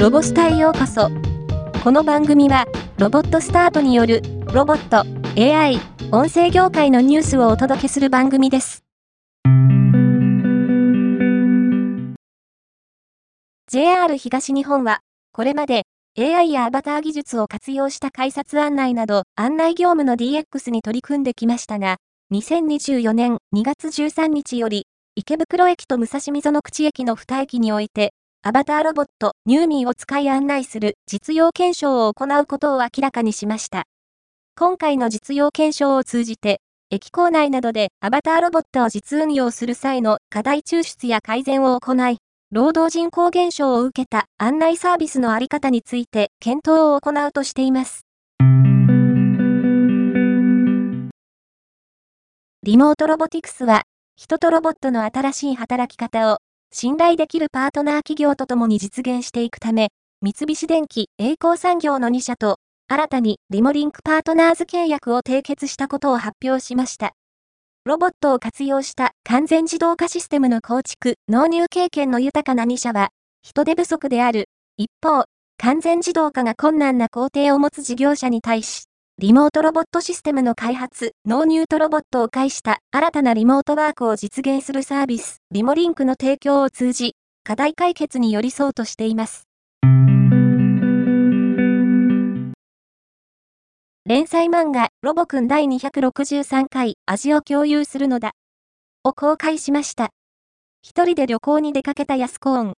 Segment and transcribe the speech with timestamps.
[0.00, 1.10] ロボスタへようこそ。
[1.84, 2.64] この番組は、
[2.96, 5.04] ロボットスタートによる、ロボット、
[5.38, 5.78] AI、
[6.10, 8.82] 音声業界のニュースをお届けする番組です。
[13.70, 15.00] JR 東日本は、
[15.34, 15.82] これまで
[16.18, 21.98] AI やアバター技術を活用した改札案内など案内業務の DX に取り組んできましたが、
[22.32, 33.82] 2024年2月13日より、池袋駅と武蔵溝の口駅の2駅において、アバターロボットニューミーを使い案内する実用検証を行うことを明らかにしました。
[34.58, 42.16] 今回の実用検証を通じて、駅構内などでアバターロボットを実運用する際の課題抽出や改善を行い、
[42.50, 48.06] 労働人口減少を受けた案内サービスのあり方について検討を行うとしています。
[52.62, 53.82] リモートロボティクスは、
[54.16, 56.38] 人とロボットの新しい働き方を
[56.72, 59.88] 信頼できるパートナー企業とともに実現していくため、
[60.22, 62.56] 三菱電機、栄光産業の2社と、
[62.88, 67.12] 新たにリモリンクパートナーズ契約を締結したことを発表しました。
[67.84, 73.10] ロボットを活用した完全自動化システムの構築、納入経験の豊かな2社は、
[73.42, 74.48] 人手不足である。
[74.76, 75.24] 一方、
[75.58, 78.84] 完全自動化が困難な工程を持つ事業者に対し、
[79.20, 89.46] リモートロボットシステムの開発、納入とロボットを介した新たなリモートワークを実現するサービス、リモリンクの提供を通じ、課題解決に寄り添うとしています。
[94.06, 98.30] 連載漫画、ロボくん第263回、味を共有するのだ。
[99.04, 100.08] を公開しました。
[100.80, 102.72] 一人で旅行に出かけたヤスコーン。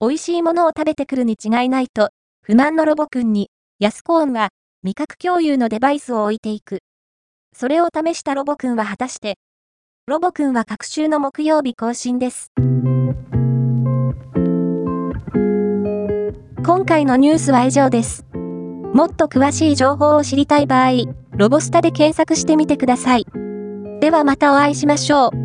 [0.00, 2.10] 美味しいものを食べてくるに違いないと、
[2.42, 4.50] 不満のロボくんに、ヤスコーンは、
[4.84, 6.80] 味覚共有のデバイスを置いていく。
[7.56, 9.38] それを試したロボくんは果たして、
[10.06, 12.52] ロボくんは各週の木曜日更新です。
[16.66, 18.26] 今回のニュースは以上です。
[18.92, 20.90] もっと詳しい情報を知りたい場合、
[21.30, 23.24] ロボスタで検索してみてください。
[24.00, 25.43] ではまたお会いしましょう。